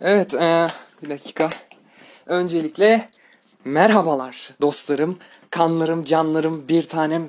[0.00, 0.66] Evet, e,
[1.02, 1.50] bir dakika.
[2.26, 3.08] Öncelikle
[3.64, 5.18] merhabalar dostlarım,
[5.50, 7.28] kanlarım, canlarım, bir tanem,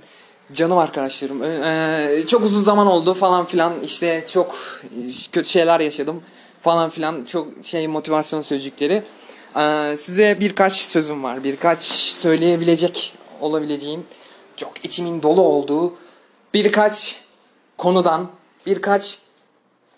[0.54, 1.44] canım arkadaşlarım.
[1.44, 3.82] E, çok uzun zaman oldu falan filan.
[3.84, 4.56] İşte çok
[5.32, 6.24] kötü şeyler yaşadım
[6.62, 7.26] falan filan.
[7.26, 9.04] Çok şey motivasyon sözcükleri.
[9.58, 11.44] E, size birkaç sözüm var.
[11.44, 14.06] Birkaç söyleyebilecek olabileceğim,
[14.58, 15.94] çok içimin dolu olduğu
[16.54, 17.22] birkaç
[17.78, 18.32] konudan,
[18.66, 19.20] birkaç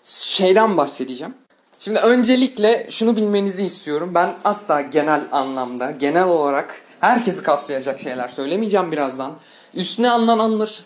[0.02, 1.34] şeyden bahsedeceğim.
[1.80, 4.10] Şimdi öncelikle şunu bilmenizi istiyorum.
[4.14, 9.32] Ben asla genel anlamda, genel olarak herkesi kapsayacak şeyler söylemeyeceğim birazdan.
[9.74, 10.84] Üstüne alınan alınır,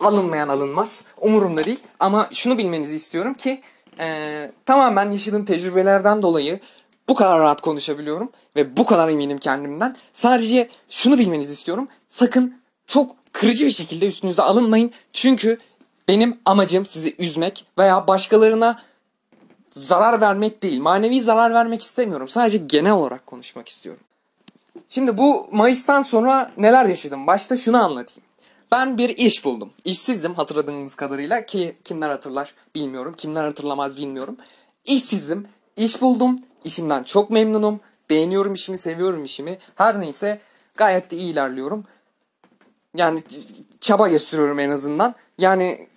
[0.00, 1.04] alınmayan alınmaz.
[1.20, 1.80] Umurumda değil.
[2.00, 3.60] Ama şunu bilmenizi istiyorum ki
[3.98, 6.60] e, tamamen yaşadığım tecrübelerden dolayı
[7.08, 9.96] bu kadar rahat konuşabiliyorum ve bu kadar eminim kendimden.
[10.12, 11.88] Sadece şunu bilmenizi istiyorum.
[12.08, 14.92] Sakın çok kırıcı bir şekilde üstünüze alınmayın.
[15.12, 15.58] Çünkü
[16.08, 18.87] benim amacım sizi üzmek veya başkalarına
[19.70, 20.80] zarar vermek değil.
[20.80, 22.28] Manevi zarar vermek istemiyorum.
[22.28, 24.02] Sadece genel olarak konuşmak istiyorum.
[24.88, 27.26] Şimdi bu Mayıs'tan sonra neler yaşadım?
[27.26, 28.28] Başta şunu anlatayım.
[28.72, 29.70] Ben bir iş buldum.
[29.84, 33.14] İşsizdim hatırladığınız kadarıyla ki kimler hatırlar bilmiyorum.
[33.16, 34.36] Kimler hatırlamaz bilmiyorum.
[34.84, 35.48] İşsizdim.
[35.76, 36.40] İş buldum.
[36.64, 37.80] İşimden çok memnunum.
[38.10, 39.58] Beğeniyorum işimi, seviyorum işimi.
[39.74, 40.40] Her neyse
[40.76, 41.84] gayet de iyi ilerliyorum.
[42.96, 43.22] Yani
[43.80, 45.14] çaba gösteriyorum en azından.
[45.38, 45.88] Yani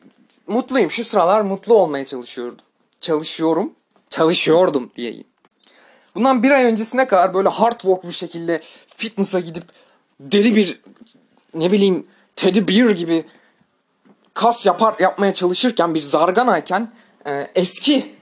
[0.47, 0.91] mutluyum.
[0.91, 2.65] Şu sıralar mutlu olmaya çalışıyordum.
[3.01, 3.73] Çalışıyorum.
[4.09, 5.27] Çalışıyordum diyeyim.
[6.15, 8.61] Bundan bir ay öncesine kadar böyle hard work bir şekilde
[8.97, 9.63] fitness'a gidip
[10.19, 10.81] deli bir
[11.53, 13.25] ne bileyim Teddy Bear gibi
[14.33, 16.91] kas yapar yapmaya çalışırken bir zarganayken
[17.27, 18.15] e, eski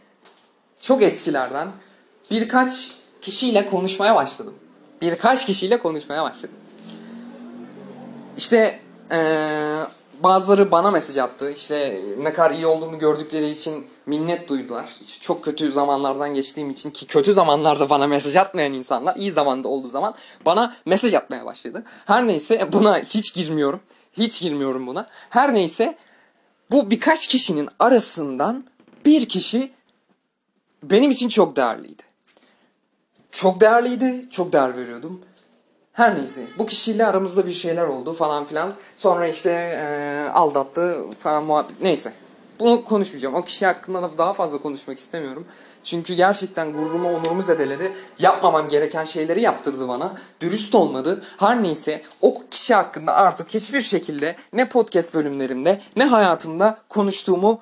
[0.80, 1.68] çok eskilerden
[2.32, 2.92] birkaç
[3.22, 4.54] kişiyle konuşmaya başladım.
[5.02, 6.56] Birkaç kişiyle konuşmaya başladım.
[8.38, 8.80] İşte
[9.12, 9.86] ee,
[10.24, 11.52] bazıları bana mesaj attı.
[11.52, 15.00] İşte ne kadar iyi olduğumu gördükleri için minnet duydular.
[15.20, 19.90] Çok kötü zamanlardan geçtiğim için ki kötü zamanlarda bana mesaj atmayan insanlar iyi zamanda olduğu
[19.90, 21.84] zaman bana mesaj atmaya başladı.
[22.06, 23.82] Her neyse buna hiç girmiyorum.
[24.14, 25.08] Hiç girmiyorum buna.
[25.30, 25.98] Her neyse
[26.72, 28.66] bu birkaç kişinin arasından
[29.06, 29.72] bir kişi
[30.83, 32.04] benim için çok değerliydi.
[33.32, 35.22] Çok değerliydi, çok değer veriyordum.
[35.94, 38.73] Her neyse bu kişiyle aramızda bir şeyler oldu falan filan.
[38.98, 42.14] Sonra işte e, aldattı falan muhabbet neyse.
[42.59, 43.36] Bunu konuşmayacağım.
[43.36, 45.45] O kişi hakkında da daha fazla konuşmak istemiyorum.
[45.83, 47.92] Çünkü gerçekten gururumu onurumu zedeledi.
[48.20, 50.14] Yapmamam gereken şeyleri yaptırdı bana.
[50.42, 51.23] Dürüst olmadı.
[51.37, 57.61] Her neyse o kişi hakkında artık hiçbir şekilde ne podcast bölümlerimde ne hayatımda konuştuğumu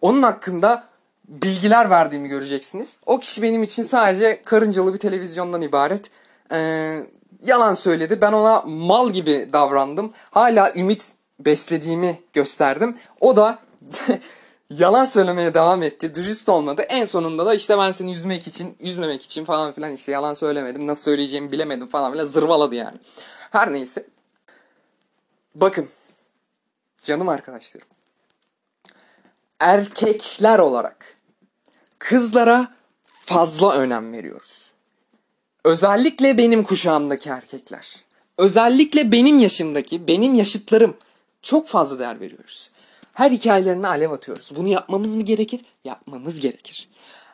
[0.00, 0.84] onun hakkında
[1.28, 2.96] bilgiler verdiğimi göreceksiniz.
[3.06, 6.10] O kişi benim için sadece karıncalı bir televizyondan ibaret.
[6.52, 7.06] Eee
[7.44, 8.20] yalan söyledi.
[8.20, 10.12] Ben ona mal gibi davrandım.
[10.30, 12.96] Hala ümit beslediğimi gösterdim.
[13.20, 13.58] O da
[14.70, 16.14] yalan söylemeye devam etti.
[16.14, 16.82] Dürüst olmadı.
[16.82, 20.86] En sonunda da işte ben seni üzmek için, üzmemek için falan filan işte yalan söylemedim.
[20.86, 22.98] Nasıl söyleyeceğimi bilemedim falan filan zırvaladı yani.
[23.50, 24.06] Her neyse.
[25.54, 25.88] Bakın.
[27.02, 27.86] Canım arkadaşlarım.
[29.60, 31.16] Erkekler olarak
[31.98, 32.72] kızlara
[33.24, 34.72] fazla önem veriyoruz.
[35.64, 37.96] Özellikle benim kuşağımdaki erkekler.
[38.38, 40.96] Özellikle benim yaşımdaki, benim yaşıtlarım
[41.42, 42.70] çok fazla değer veriyoruz.
[43.12, 44.52] Her hikayelerine alev atıyoruz.
[44.56, 45.60] Bunu yapmamız mı gerekir?
[45.84, 46.88] Yapmamız gerekir.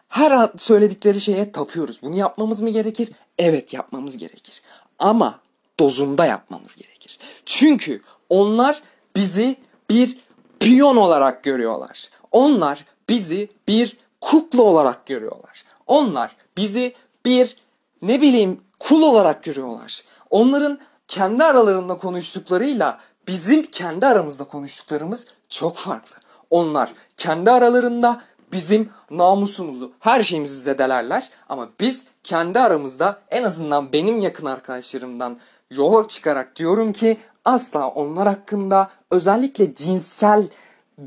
[0.09, 2.03] Her söyledikleri şeye tapıyoruz.
[2.03, 3.09] Bunu yapmamız mı gerekir?
[3.39, 4.63] Evet yapmamız gerekir.
[4.99, 5.41] Ama
[5.81, 7.19] dozunda yapmamız gerekir.
[7.47, 8.83] Çünkü onlar
[9.17, 9.57] bizi
[9.91, 10.19] bir
[10.61, 12.11] piyon olarak görüyorlar.
[12.33, 15.65] Onlar bizi bir kukla olarak görüyorlar.
[15.87, 16.95] Onlar bizi
[17.25, 17.57] bir
[18.03, 20.03] ne bileyim kul olarak görüyorlar.
[20.31, 20.79] Onların
[21.09, 26.17] kendi aralarında konuştuklarıyla bizim kendi aramızda konuştuklarımız çok farklı.
[26.51, 28.23] Onlar kendi aralarında
[28.53, 35.39] bizim namusumuzu, her şeyimizi zedelerler ama biz kendi aramızda en azından benim yakın arkadaşlarımdan
[35.71, 40.49] yola çıkarak diyorum ki asla onlar hakkında özellikle cinsel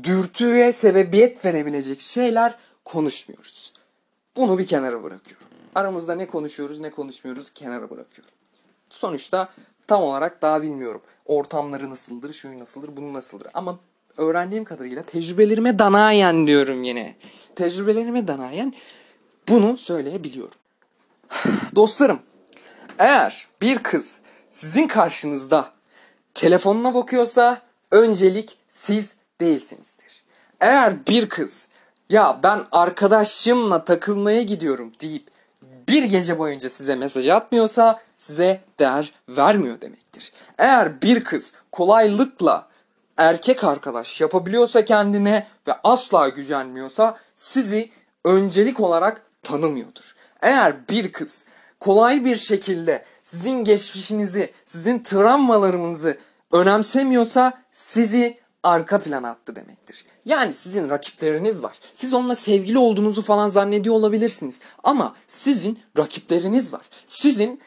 [0.02, 2.54] dürtüye sebebiyet verebilecek şeyler
[2.84, 3.72] konuşmuyoruz.
[4.36, 5.46] Bunu bir kenara bırakıyorum.
[5.74, 8.34] Aramızda ne konuşuyoruz ne konuşmuyoruz kenara bırakıyorum.
[8.90, 9.48] Sonuçta
[9.86, 11.00] tam olarak daha bilmiyorum.
[11.26, 13.48] Ortamları nasıldır, şu nasıldır, bunu nasıldır.
[13.54, 13.78] Ama
[14.16, 17.14] öğrendiğim kadarıyla tecrübelerime danayen diyorum yine.
[17.56, 18.74] Tecrübelerime danayen
[19.48, 20.58] bunu söyleyebiliyorum.
[21.76, 22.18] Dostlarım,
[22.98, 24.18] eğer bir kız
[24.50, 25.72] sizin karşınızda
[26.34, 30.22] telefonuna bakıyorsa öncelik siz değilsinizdir.
[30.60, 31.68] Eğer bir kız
[32.08, 35.28] ya ben arkadaşımla takılmaya gidiyorum deyip
[35.88, 40.32] bir gece boyunca size mesaj atmıyorsa size değer vermiyor demektir.
[40.58, 42.68] Eğer bir kız kolaylıkla
[43.16, 47.90] erkek arkadaş yapabiliyorsa kendine ve asla gücenmiyorsa sizi
[48.24, 50.14] öncelik olarak tanımıyordur.
[50.42, 51.44] Eğer bir kız
[51.80, 56.18] kolay bir şekilde sizin geçmişinizi, sizin travmalarınızı
[56.52, 60.04] önemsemiyorsa sizi arka plana attı demektir.
[60.24, 61.78] Yani sizin rakipleriniz var.
[61.94, 64.60] Siz onunla sevgili olduğunuzu falan zannediyor olabilirsiniz.
[64.84, 66.82] Ama sizin rakipleriniz var.
[67.06, 67.60] Sizin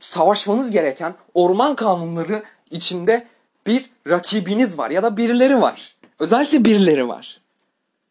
[0.00, 3.26] savaşmanız gereken orman kanunları içinde
[3.70, 5.96] bir rakibiniz var ya da birileri var.
[6.18, 7.40] Özellikle birileri var.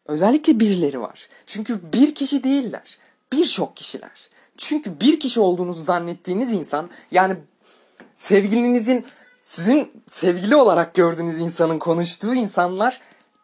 [0.06, 1.28] Özellikle birileri var.
[1.46, 2.98] Çünkü bir kişi değiller.
[3.32, 4.28] Birçok kişiler.
[4.56, 7.36] Çünkü bir kişi olduğunuzu zannettiğiniz insan yani
[8.16, 9.06] sevgilinizin
[9.40, 13.00] sizin sevgili olarak gördüğünüz insanın konuştuğu insanlar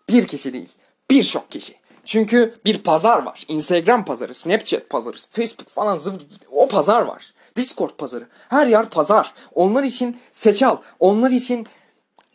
[0.08, 0.68] bir kişi değil.
[1.10, 1.74] Birçok kişi.
[2.04, 3.44] Çünkü bir pazar var.
[3.48, 6.12] Instagram pazarı, Snapchat pazarı, Facebook falan zıv
[6.50, 7.34] o pazar var.
[7.56, 8.26] Discord pazarı.
[8.48, 9.34] Her yer pazar.
[9.54, 10.76] Onlar için seç al.
[11.00, 11.66] Onlar için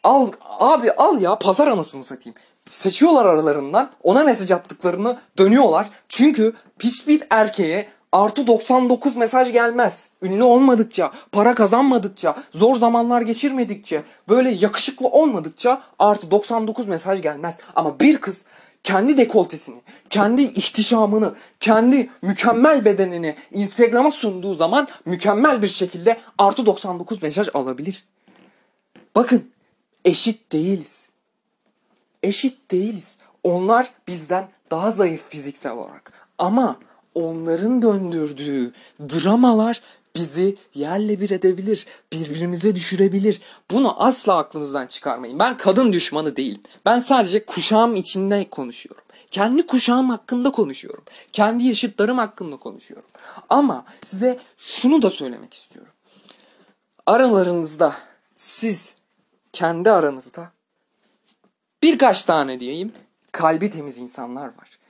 [0.04, 2.36] al abi al ya pazar anasını satayım.
[2.66, 5.90] Seçiyorlar aralarından ona mesaj attıklarını dönüyorlar.
[6.10, 10.10] Çünkü hiçbir erkeğe artı 99 mesaj gelmez.
[10.22, 17.58] Ünlü olmadıkça, para kazanmadıkça, zor zamanlar geçirmedikçe, böyle yakışıklı olmadıkça artı 99 mesaj gelmez.
[17.76, 18.44] Ama bir kız
[18.84, 27.24] kendi dekoltesini, kendi ihtişamını, kendi mükemmel bedenini Instagram'a sunduğu zaman mükemmel bir şekilde artı 99
[27.24, 28.06] mesaj alabilir.
[29.16, 29.52] Bakın
[30.06, 31.10] eşit değiliz.
[32.24, 33.18] Eşit değiliz.
[33.44, 36.28] Onlar bizden daha zayıf fiziksel olarak.
[36.38, 36.80] Ama
[37.16, 39.82] onların döndürdüğü dramalar
[40.16, 43.42] bizi yerle bir edebilir, birbirimize düşürebilir.
[43.72, 45.40] Bunu asla aklınızdan çıkarmayın.
[45.40, 46.62] Ben kadın düşmanı değilim.
[46.86, 49.04] Ben sadece kuşağım içinde konuşuyorum.
[49.32, 51.04] Kendi kuşağım hakkında konuşuyorum.
[51.34, 53.10] Kendi yaşıtlarım hakkında konuşuyorum.
[53.50, 55.94] Ama size şunu da söylemek istiyorum.
[57.06, 57.94] Aralarınızda
[58.36, 58.96] siz
[59.54, 60.52] kendi aranızda
[61.84, 62.92] birkaç tane diyeyim
[63.32, 64.82] kalbi temiz insanlar var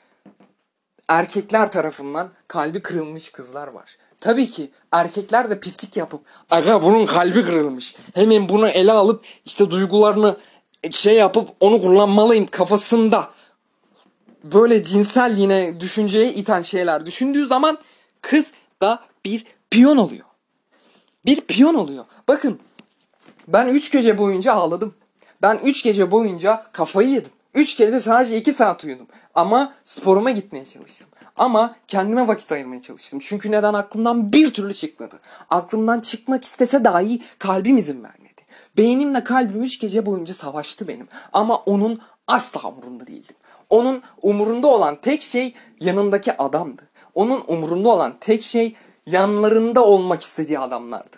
[1.12, 3.98] erkekler tarafından kalbi kırılmış kızlar var.
[4.20, 7.96] Tabii ki erkekler de pislik yapıp aga bunun kalbi kırılmış.
[8.14, 10.38] Hemen bunu ele alıp işte duygularını
[10.92, 13.30] şey yapıp onu kullanmalıyım kafasında.
[14.44, 17.78] Böyle cinsel yine düşünceye iten şeyler düşündüğü zaman
[18.22, 20.26] kız da bir piyon oluyor.
[21.26, 22.06] Bir piyon oluyor.
[22.28, 22.60] Bakın
[23.48, 24.94] ben 3 gece boyunca ağladım.
[25.42, 27.32] Ben 3 gece boyunca kafayı yedim.
[27.56, 29.08] 3 gece sadece 2 saat uyudum.
[29.36, 31.08] Ama sporuma gitmeye çalıştım.
[31.36, 33.20] Ama kendime vakit ayırmaya çalıştım.
[33.20, 35.20] Çünkü neden aklımdan bir türlü çıkmadı.
[35.50, 38.42] Aklımdan çıkmak istese dahi kalbim izin vermedi.
[38.78, 41.08] Beynimle kalbim üç gece boyunca savaştı benim.
[41.34, 43.36] Ama onun asla umurunda değildim.
[43.70, 46.82] Onun umurunda olan tek şey yanındaki adamdı.
[47.16, 51.18] Onun umurunda olan tek şey yanlarında olmak istediği adamlardı.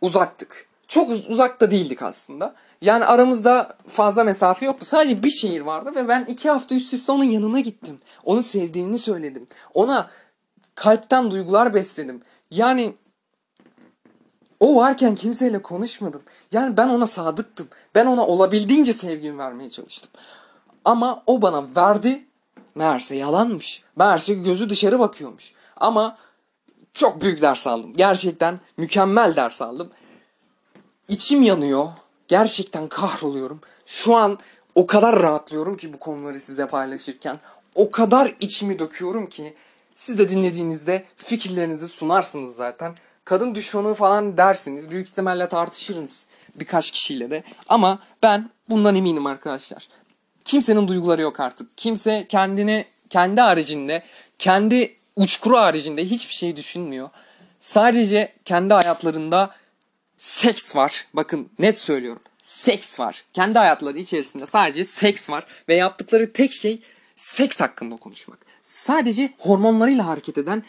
[0.00, 0.67] Uzaktık.
[0.88, 2.54] Çok uzakta değildik aslında.
[2.82, 4.84] Yani aramızda fazla mesafe yoktu.
[4.84, 7.98] Sadece bir şehir vardı ve ben iki hafta üst üste onun yanına gittim.
[8.24, 9.46] Onu sevdiğini söyledim.
[9.74, 10.10] Ona
[10.74, 12.22] kalpten duygular besledim.
[12.50, 12.94] Yani
[14.60, 16.22] o varken kimseyle konuşmadım.
[16.52, 17.68] Yani ben ona sadıktım.
[17.94, 20.10] Ben ona olabildiğince sevgimi vermeye çalıştım.
[20.84, 22.24] Ama o bana verdi.
[22.74, 23.82] Meğerse yalanmış.
[23.96, 25.52] Meğerse gözü dışarı bakıyormuş.
[25.76, 26.16] Ama
[26.94, 27.94] çok büyük ders aldım.
[27.96, 29.90] Gerçekten mükemmel ders aldım.
[31.08, 31.88] İçim yanıyor.
[32.28, 33.60] Gerçekten kahroluyorum.
[33.86, 34.38] Şu an
[34.74, 37.38] o kadar rahatlıyorum ki bu konuları size paylaşırken.
[37.74, 39.54] O kadar içimi döküyorum ki
[39.94, 42.94] siz de dinlediğinizde fikirlerinizi sunarsınız zaten.
[43.24, 44.90] Kadın düşmanı falan dersiniz.
[44.90, 47.42] Büyük ihtimalle tartışırız birkaç kişiyle de.
[47.68, 49.88] Ama ben bundan eminim arkadaşlar.
[50.44, 51.76] Kimsenin duyguları yok artık.
[51.76, 54.02] Kimse kendini kendi haricinde,
[54.38, 57.10] kendi uçkuru haricinde hiçbir şey düşünmüyor.
[57.60, 59.50] Sadece kendi hayatlarında
[60.18, 61.06] seks var.
[61.14, 62.22] Bakın net söylüyorum.
[62.42, 63.24] Seks var.
[63.32, 66.80] Kendi hayatları içerisinde sadece seks var ve yaptıkları tek şey
[67.16, 68.38] seks hakkında konuşmak.
[68.62, 70.62] Sadece hormonlarıyla hareket eden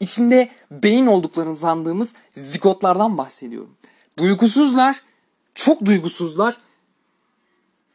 [0.00, 3.74] içinde beyin olduklarını sandığımız zigotlardan bahsediyorum.
[4.18, 5.02] Duygusuzlar,
[5.54, 6.56] çok duygusuzlar.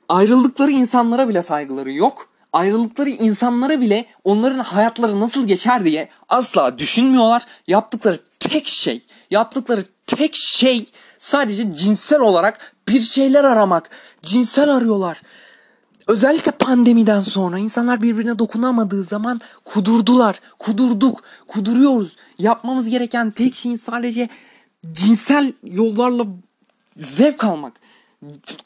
[0.10, 2.30] Ayrıldıkları insanlara bile saygıları yok.
[2.54, 7.46] Ayrıldıkları insanlara bile onların hayatları nasıl geçer diye asla düşünmüyorlar.
[7.68, 9.02] Yaptıkları tek şey,
[9.32, 13.90] yaptıkları tek şey sadece cinsel olarak bir şeyler aramak.
[14.22, 15.22] Cinsel arıyorlar.
[16.08, 20.40] Özellikle pandemiden sonra insanlar birbirine dokunamadığı zaman kudurdular.
[20.60, 21.24] Kudurduk.
[21.48, 22.16] Kuduruyoruz.
[22.40, 24.30] Yapmamız gereken tek şeyin sadece
[24.92, 26.26] cinsel yollarla
[26.98, 27.74] zevk almak.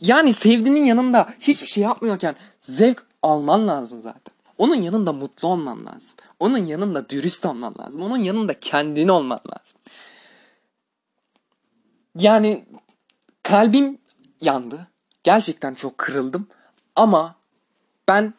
[0.01, 4.33] Yani sevdiğinin yanında hiçbir şey yapmıyorken zevk alman lazım zaten.
[4.57, 6.17] Onun yanında mutlu olman lazım.
[6.39, 8.01] Onun yanında dürüst olman lazım.
[8.01, 9.77] Onun yanında kendini olman lazım.
[12.17, 12.65] Yani
[13.43, 13.97] kalbim
[14.41, 14.87] yandı.
[15.23, 16.47] Gerçekten çok kırıldım.
[16.95, 17.35] Ama
[18.07, 18.33] ben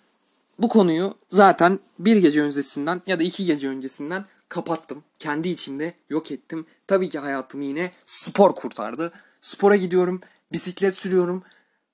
[0.59, 5.05] bu konuyu zaten bir gece öncesinden ya da iki gece öncesinden kapattım.
[5.19, 6.67] Kendi içimde yok ettim.
[6.87, 9.13] Tabii ki hayatımı yine spor kurtardı.
[9.41, 10.21] Spora gidiyorum,
[10.53, 11.43] bisiklet sürüyorum,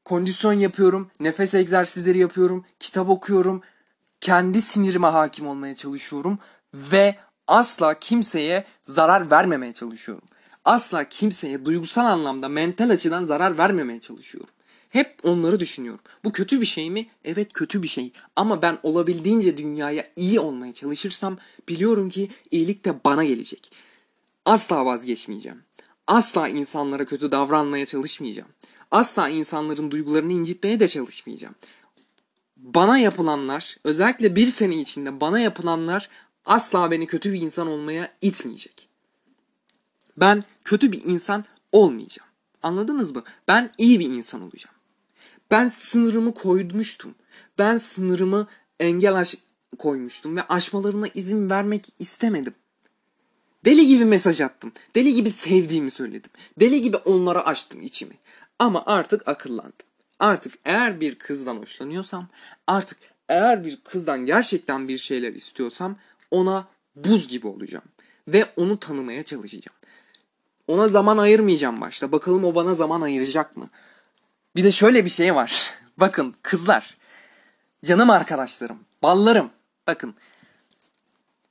[0.05, 3.63] kondisyon yapıyorum, nefes egzersizleri yapıyorum, kitap okuyorum.
[4.21, 6.39] Kendi sinirime hakim olmaya çalışıyorum
[6.75, 7.15] ve
[7.47, 10.29] asla kimseye zarar vermemeye çalışıyorum.
[10.69, 14.51] Asla kimseye duygusal anlamda mental açıdan zarar vermemeye çalışıyorum.
[14.89, 16.01] Hep onları düşünüyorum.
[16.25, 17.07] Bu kötü bir şey mi?
[17.25, 18.13] Evet kötü bir şey.
[18.37, 23.73] Ama ben olabildiğince dünyaya iyi olmaya çalışırsam biliyorum ki iyilik de bana gelecek.
[24.45, 25.63] Asla vazgeçmeyeceğim.
[26.07, 28.51] Asla insanlara kötü davranmaya çalışmayacağım.
[28.91, 31.55] Asla insanların duygularını incitmeye de çalışmayacağım.
[32.57, 36.09] Bana yapılanlar, özellikle bir sene içinde bana yapılanlar
[36.47, 38.88] asla beni kötü bir insan olmaya itmeyecek.
[40.21, 42.31] Ben kötü bir insan olmayacağım.
[42.63, 43.23] Anladınız mı?
[43.49, 44.77] Ben iyi bir insan olacağım.
[45.51, 47.15] Ben sınırımı koymuştum.
[47.59, 48.47] Ben sınırımı
[48.81, 49.35] engel aş
[49.79, 52.55] koymuştum ve aşmalarına izin vermek istemedim.
[53.65, 54.73] Deli gibi mesaj attım.
[54.95, 56.31] Deli gibi sevdiğimi söyledim.
[56.61, 58.15] Deli gibi onlara açtım içimi.
[58.59, 59.87] Ama artık akıllandım.
[60.19, 62.29] Artık eğer bir kızdan hoşlanıyorsam,
[62.67, 62.99] artık
[63.29, 65.97] eğer bir kızdan gerçekten bir şeyler istiyorsam
[66.31, 67.85] ona buz gibi olacağım.
[68.29, 69.79] Ve onu tanımaya çalışacağım.
[70.69, 72.13] Ona zaman ayırmayacağım başta.
[72.13, 73.69] Bakalım o bana zaman ayıracak mı?
[74.57, 75.75] Bir de şöyle bir şey var.
[75.99, 76.97] Bakın kızlar.
[77.85, 78.79] Canım arkadaşlarım.
[79.03, 79.51] Ballarım.
[79.87, 80.15] Bakın.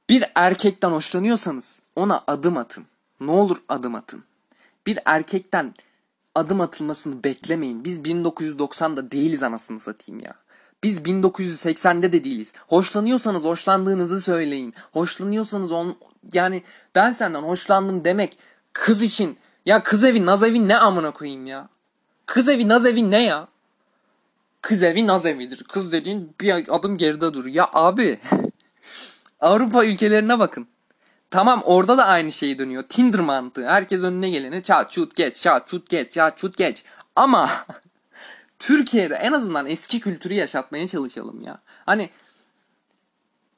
[0.09, 2.85] Bir erkekten hoşlanıyorsanız ona adım atın.
[3.19, 4.23] Ne olur adım atın.
[4.87, 5.73] Bir erkekten
[6.35, 7.83] adım atılmasını beklemeyin.
[7.83, 10.33] Biz 1990'da değiliz anasını satayım ya.
[10.83, 12.53] Biz 1980'de de değiliz.
[12.67, 14.73] Hoşlanıyorsanız hoşlandığınızı söyleyin.
[14.93, 15.97] Hoşlanıyorsanız on
[16.33, 16.63] yani
[16.95, 18.37] ben senden hoşlandım demek
[18.77, 21.69] kız için ya kız evi naz evi ne amına koyayım ya.
[22.25, 23.47] Kız evi naz evi ne ya?
[24.61, 25.63] Kız evi naz evidir.
[25.63, 27.45] Kız dediğin bir adım geride dur.
[27.45, 28.19] Ya abi
[29.39, 30.67] Avrupa ülkelerine bakın.
[31.31, 32.83] Tamam orada da aynı şey dönüyor.
[32.83, 33.67] Tinder mantığı.
[33.67, 36.83] Herkes önüne geleni çat çut geç, çat çut geç, çat çut geç.
[37.15, 37.49] Ama
[38.59, 41.59] Türkiye'de en azından eski kültürü yaşatmaya çalışalım ya.
[41.85, 42.09] Hani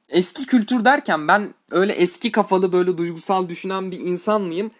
[0.08, 4.70] eski kültür derken ben öyle eski kafalı böyle duygusal düşünen bir insan mıyım?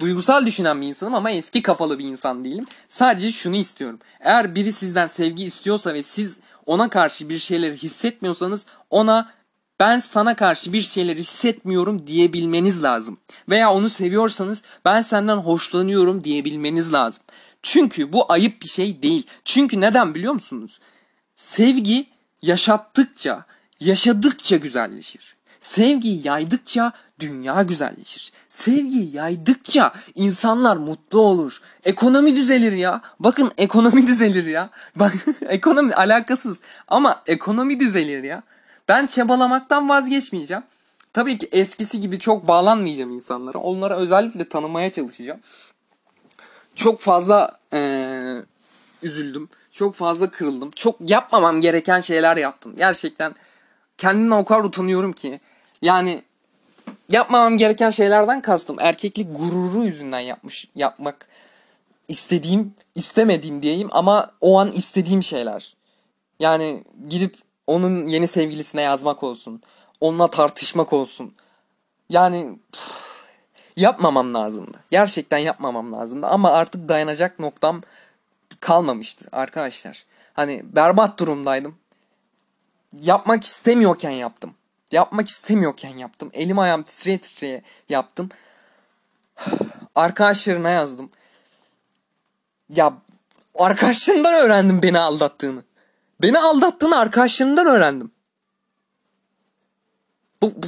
[0.00, 2.66] Duygusal düşünen bir insanım ama eski kafalı bir insan değilim.
[2.88, 3.98] Sadece şunu istiyorum.
[4.20, 9.32] Eğer biri sizden sevgi istiyorsa ve siz ona karşı bir şeyleri hissetmiyorsanız ona
[9.80, 13.18] ben sana karşı bir şeyler hissetmiyorum diyebilmeniz lazım.
[13.48, 17.22] Veya onu seviyorsanız ben senden hoşlanıyorum diyebilmeniz lazım.
[17.62, 19.26] Çünkü bu ayıp bir şey değil.
[19.44, 20.80] Çünkü neden biliyor musunuz?
[21.34, 22.06] Sevgi
[22.42, 23.44] yaşattıkça,
[23.80, 25.36] yaşadıkça güzelleşir.
[25.60, 28.32] Sevgiyi yaydıkça dünya güzelleşir.
[28.48, 31.60] Sevgiyi yaydıkça insanlar mutlu olur.
[31.84, 33.00] Ekonomi düzelir ya.
[33.20, 34.70] Bakın ekonomi düzelir ya.
[34.96, 35.12] Bak
[35.48, 38.42] ekonomi alakasız ama ekonomi düzelir ya.
[38.88, 40.62] Ben çabalamaktan vazgeçmeyeceğim.
[41.12, 43.58] Tabii ki eskisi gibi çok bağlanmayacağım insanlara.
[43.58, 45.40] Onlara özellikle tanımaya çalışacağım.
[46.74, 48.36] Çok fazla ee,
[49.02, 49.48] üzüldüm.
[49.72, 50.70] Çok fazla kırıldım.
[50.70, 52.76] Çok yapmamam gereken şeyler yaptım.
[52.76, 53.34] Gerçekten
[53.98, 55.40] kendimden o kadar utanıyorum ki.
[55.82, 56.22] Yani
[57.08, 58.76] yapmamam gereken şeylerden kastım.
[58.80, 61.28] Erkeklik gururu yüzünden yapmış yapmak
[62.08, 65.76] istediğim, istemediğim diyeyim ama o an istediğim şeyler.
[66.40, 69.62] Yani gidip onun yeni sevgilisine yazmak olsun.
[70.00, 71.34] Onunla tartışmak olsun.
[72.08, 73.24] Yani püf,
[73.76, 74.78] yapmamam lazımdı.
[74.90, 76.26] Gerçekten yapmamam lazımdı.
[76.26, 77.82] Ama artık dayanacak noktam
[78.60, 80.04] kalmamıştı arkadaşlar.
[80.32, 81.76] Hani berbat durumdaydım.
[83.00, 84.54] Yapmak istemiyorken yaptım.
[84.92, 86.30] Yapmak istemiyorken yaptım.
[86.32, 88.28] Elim ayağım titreye titreye yaptım.
[89.94, 91.10] Arkadaşlarına yazdım.
[92.68, 92.94] Ya
[93.54, 95.62] arkadaşlarından öğrendim beni aldattığını.
[96.22, 98.10] Beni aldattığını arkadaşlarından öğrendim.
[100.42, 100.66] Bu, bu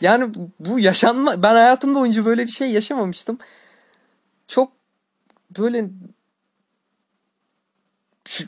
[0.00, 3.38] yani bu yaşanma ben hayatımda önce böyle bir şey yaşamamıştım.
[4.48, 4.72] Çok
[5.58, 5.90] böyle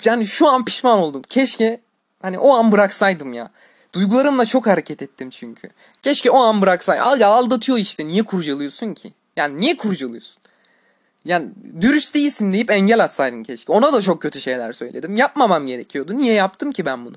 [0.04, 1.23] yani şu an pişman oldum.
[1.23, 1.80] Keşke
[2.23, 3.50] hani o an bıraksaydım ya.
[3.97, 5.71] Duygularımla çok hareket ettim çünkü.
[6.03, 7.07] Keşke o an bıraksaydım.
[7.07, 8.07] Al ya aldatıyor işte.
[8.07, 9.12] Niye kurcalıyorsun ki?
[9.37, 10.43] Yani niye kurcalıyorsun?
[11.25, 11.50] Yani
[11.81, 13.73] dürüst değilsin deyip engel atsaydın keşke.
[13.73, 15.17] Ona da çok kötü şeyler söyledim.
[15.17, 16.17] Yapmamam gerekiyordu.
[16.17, 17.17] Niye yaptım ki ben bunu?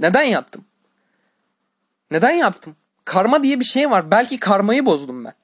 [0.00, 0.64] Neden yaptım?
[2.10, 2.76] Neden yaptım?
[3.04, 4.10] Karma diye bir şey var.
[4.10, 5.34] Belki karmayı bozdum ben.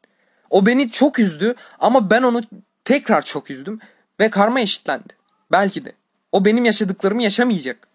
[0.50, 2.40] O beni çok üzdü ama ben onu
[2.84, 3.80] tekrar çok üzdüm
[4.20, 5.14] ve karma eşitlendi.
[5.52, 5.92] Belki de.
[6.32, 7.88] O benim yaşadıklarımı yaşamayacak.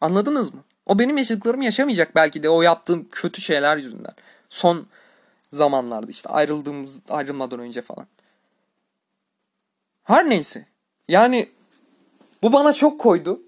[0.00, 0.60] Anladınız mı?
[0.92, 4.14] O benim yaşadıklarımı yaşamayacak belki de o yaptığım kötü şeyler yüzünden.
[4.48, 4.86] Son
[5.52, 8.06] zamanlarda işte ayrıldığımız ayrılmadan önce falan.
[10.04, 10.66] Her neyse.
[11.08, 11.48] Yani
[12.42, 13.42] bu bana çok koydu.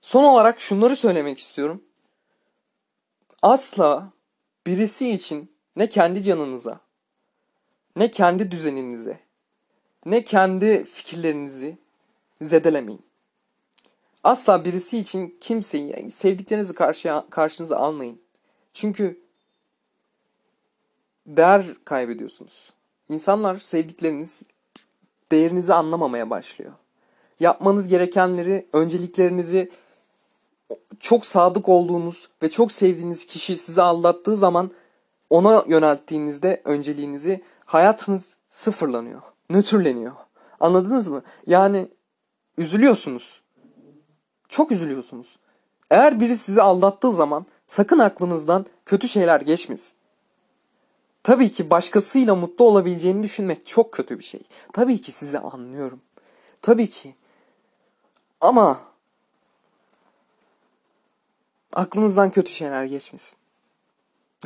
[0.00, 1.82] Son olarak şunları söylemek istiyorum.
[3.42, 4.12] Asla
[4.66, 6.80] birisi için ne kendi canınıza,
[7.96, 9.20] ne kendi düzeninize,
[10.06, 11.78] ne kendi fikirlerinizi
[12.42, 13.09] zedelemeyin.
[14.24, 18.20] Asla birisi için kimseyi, yani sevdiklerinizi karşıya, karşınıza almayın.
[18.72, 19.20] Çünkü
[21.26, 22.72] değer kaybediyorsunuz.
[23.08, 24.42] İnsanlar sevdikleriniz
[25.32, 26.72] değerinizi anlamamaya başlıyor.
[27.40, 29.70] Yapmanız gerekenleri, önceliklerinizi
[31.00, 34.70] çok sadık olduğunuz ve çok sevdiğiniz kişi sizi aldattığı zaman
[35.30, 39.22] ona yönelttiğinizde önceliğinizi hayatınız sıfırlanıyor.
[39.50, 40.12] Nötrleniyor.
[40.60, 41.22] Anladınız mı?
[41.46, 41.88] Yani
[42.58, 43.39] üzülüyorsunuz.
[44.50, 45.38] Çok üzülüyorsunuz.
[45.90, 49.96] Eğer biri sizi aldattığı zaman sakın aklınızdan kötü şeyler geçmesin.
[51.22, 54.40] Tabii ki başkasıyla mutlu olabileceğini düşünmek çok kötü bir şey.
[54.72, 56.00] Tabii ki sizi anlıyorum.
[56.62, 57.14] Tabii ki.
[58.40, 58.80] Ama
[61.72, 63.38] aklınızdan kötü şeyler geçmesin.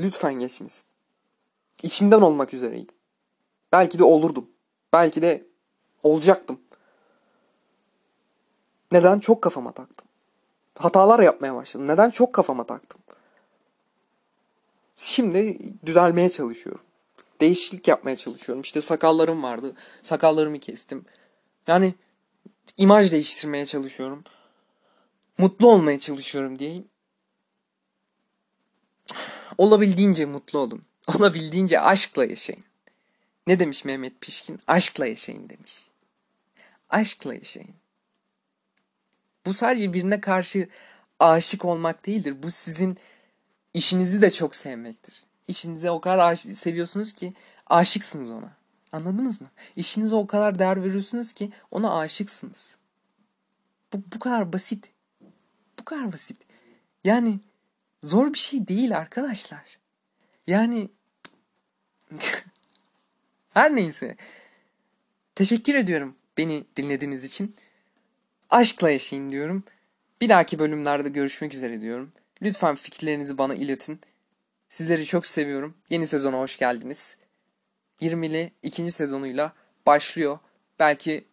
[0.01, 0.87] Lütfen geçmesin.
[1.83, 2.95] İçimden olmak üzereydim.
[3.73, 4.51] Belki de olurdum.
[4.93, 5.47] Belki de
[6.03, 6.61] olacaktım.
[8.95, 9.19] Neden?
[9.19, 10.09] Çok kafama taktım.
[10.79, 11.89] Hatalar yapmaya başladım.
[11.89, 12.11] Neden?
[12.11, 13.01] Çok kafama taktım.
[14.97, 16.83] Şimdi düzelmeye çalışıyorum.
[17.41, 18.63] Değişiklik yapmaya çalışıyorum.
[18.63, 19.75] İşte sakallarım vardı.
[20.03, 21.05] Sakallarımı kestim.
[21.67, 21.95] Yani
[22.77, 24.25] imaj değiştirmeye çalışıyorum.
[25.39, 26.89] Mutlu olmaya çalışıyorum diyeyim.
[29.59, 30.83] Olabildiğince mutlu olun.
[31.19, 32.65] Olabildiğince aşkla yaşayın.
[33.47, 34.61] Ne demiş Mehmet Pişkin?
[34.67, 35.89] Aşkla yaşayın demiş.
[36.91, 37.84] Aşkla yaşayın.
[39.47, 40.69] Bu sadece birine karşı
[41.19, 42.43] aşık olmak değildir.
[42.43, 42.99] Bu sizin
[43.75, 45.25] işinizi de çok sevmektir.
[45.49, 47.33] İşinize o kadar aş- seviyorsunuz ki
[47.67, 48.57] aşıksınız ona.
[48.93, 49.51] Anladınız mı?
[49.77, 52.77] İşinize o kadar değer veriyorsunuz ki ona aşıksınız.
[53.93, 54.91] Bu, bu kadar basit.
[55.79, 56.37] Bu kadar basit.
[57.05, 57.41] Yani
[58.03, 59.79] zor bir şey değil arkadaşlar.
[60.47, 60.89] Yani
[63.51, 64.17] her neyse.
[65.35, 67.57] Teşekkür ediyorum beni dinlediğiniz için.
[68.55, 69.65] Aşkla yaşayın diyorum.
[70.21, 72.13] Bir dahaki bölümlerde görüşmek üzere diyorum.
[72.43, 74.01] Lütfen fikirlerinizi bana iletin.
[74.69, 75.75] Sizleri çok seviyorum.
[75.91, 77.19] Yeni sezona hoş geldiniz.
[78.01, 79.53] 20'li ikinci sezonuyla
[79.87, 80.39] başlıyor.
[80.79, 81.25] Belki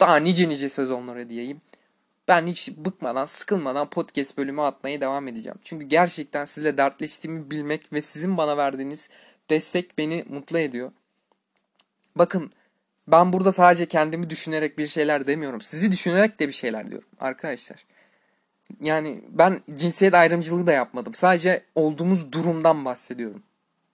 [0.00, 1.60] daha nice nice sezonlara diyeyim.
[2.28, 5.58] Ben hiç bıkmadan, sıkılmadan podcast bölümü atmaya devam edeceğim.
[5.62, 9.08] Çünkü gerçekten sizle dertleştiğimi bilmek ve sizin bana verdiğiniz
[9.50, 10.92] destek beni mutlu ediyor.
[12.16, 12.52] Bakın
[13.08, 15.60] ben burada sadece kendimi düşünerek bir şeyler demiyorum.
[15.60, 17.84] Sizi düşünerek de bir şeyler diyorum arkadaşlar.
[18.80, 21.14] Yani ben cinsiyet ayrımcılığı da yapmadım.
[21.14, 23.42] Sadece olduğumuz durumdan bahsediyorum.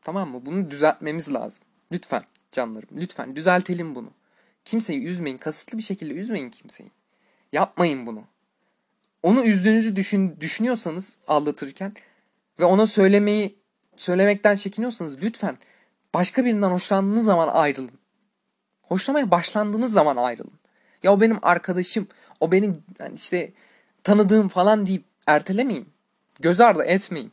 [0.00, 0.46] Tamam mı?
[0.46, 1.64] Bunu düzeltmemiz lazım.
[1.92, 2.88] Lütfen canlarım.
[2.96, 4.10] Lütfen düzeltelim bunu.
[4.64, 5.38] Kimseyi üzmeyin.
[5.38, 6.90] Kasıtlı bir şekilde üzmeyin kimseyi.
[7.52, 8.24] Yapmayın bunu.
[9.22, 11.94] Onu üzdüğünüzü düşün, düşünüyorsanız aldatırken
[12.60, 13.58] ve ona söylemeyi
[13.96, 15.58] söylemekten çekiniyorsanız lütfen
[16.14, 17.99] başka birinden hoşlandığınız zaman ayrılın.
[18.90, 20.52] Hoşlamaya başlandığınız zaman ayrılın.
[21.02, 22.08] Ya o benim arkadaşım,
[22.40, 23.52] o benim yani işte
[24.04, 25.88] tanıdığım falan deyip ertelemeyin.
[26.40, 27.32] Göz ardı etmeyin.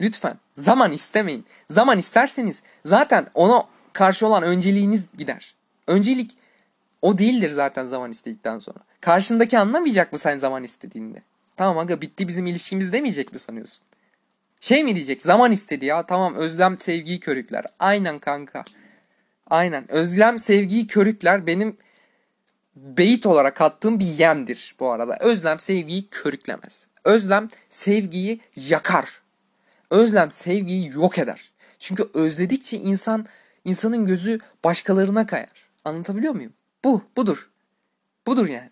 [0.00, 1.46] Lütfen zaman istemeyin.
[1.70, 5.54] Zaman isterseniz zaten ona karşı olan önceliğiniz gider.
[5.86, 6.38] Öncelik
[7.02, 8.78] o değildir zaten zaman istedikten sonra.
[9.00, 11.22] Karşındaki anlamayacak mı sen zaman istediğinde?
[11.56, 13.84] Tamam aga bitti bizim ilişkimiz demeyecek mi sanıyorsun?
[14.60, 15.22] Şey mi diyecek?
[15.22, 16.06] Zaman istedi ya.
[16.06, 17.64] Tamam özlem sevgiyi körükler.
[17.78, 18.64] Aynen kanka.
[19.50, 19.92] Aynen.
[19.92, 21.76] Özlem sevgiyi körükler benim
[22.76, 25.16] beyit olarak attığım bir yemdir bu arada.
[25.20, 26.86] Özlem sevgiyi körüklemez.
[27.04, 29.22] Özlem sevgiyi yakar.
[29.90, 31.52] Özlem sevgiyi yok eder.
[31.78, 33.26] Çünkü özledikçe insan
[33.64, 35.66] insanın gözü başkalarına kayar.
[35.84, 36.52] Anlatabiliyor muyum?
[36.84, 37.50] Bu, budur.
[38.26, 38.70] Budur yani.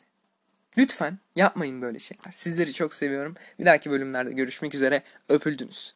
[0.79, 2.33] Lütfen yapmayın böyle şeyler.
[2.35, 3.35] Sizleri çok seviyorum.
[3.59, 5.03] Bir dahaki bölümlerde görüşmek üzere.
[5.29, 5.95] Öpüldünüz.